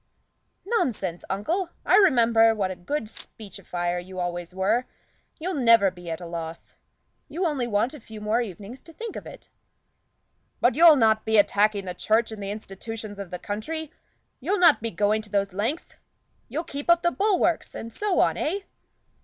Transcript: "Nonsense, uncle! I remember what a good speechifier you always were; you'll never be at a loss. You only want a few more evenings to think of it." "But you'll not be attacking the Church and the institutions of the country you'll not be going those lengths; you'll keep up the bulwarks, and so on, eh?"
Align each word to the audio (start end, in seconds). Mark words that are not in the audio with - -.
"Nonsense, 0.65 1.23
uncle! 1.29 1.69
I 1.85 1.95
remember 1.95 2.55
what 2.55 2.71
a 2.71 2.75
good 2.75 3.03
speechifier 3.03 3.99
you 4.03 4.19
always 4.19 4.51
were; 4.51 4.85
you'll 5.39 5.53
never 5.53 5.91
be 5.91 6.09
at 6.09 6.19
a 6.19 6.25
loss. 6.25 6.73
You 7.27 7.45
only 7.45 7.67
want 7.67 7.93
a 7.93 7.99
few 7.99 8.19
more 8.19 8.41
evenings 8.41 8.81
to 8.81 8.93
think 8.93 9.15
of 9.15 9.27
it." 9.27 9.49
"But 10.59 10.73
you'll 10.73 10.95
not 10.95 11.23
be 11.23 11.37
attacking 11.37 11.85
the 11.85 11.93
Church 11.93 12.31
and 12.31 12.41
the 12.41 12.49
institutions 12.49 13.19
of 13.19 13.29
the 13.29 13.37
country 13.37 13.91
you'll 14.39 14.57
not 14.57 14.81
be 14.81 14.89
going 14.89 15.21
those 15.21 15.53
lengths; 15.53 15.97
you'll 16.49 16.63
keep 16.63 16.89
up 16.89 17.03
the 17.03 17.11
bulwarks, 17.11 17.75
and 17.75 17.93
so 17.93 18.19
on, 18.21 18.37
eh?" 18.37 18.61